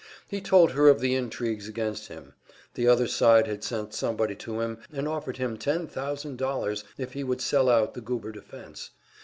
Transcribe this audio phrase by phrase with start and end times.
[0.27, 2.33] He told her of the intrigues against him;
[2.73, 7.13] the other side had sent somebody to him and offered him ten thousand dollars if
[7.13, 8.89] he would sell out the Goober defense.